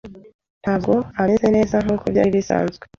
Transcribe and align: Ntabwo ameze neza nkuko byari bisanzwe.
Ntabwo 0.63 0.93
ameze 1.21 1.47
neza 1.55 1.75
nkuko 1.83 2.05
byari 2.13 2.29
bisanzwe. 2.37 2.83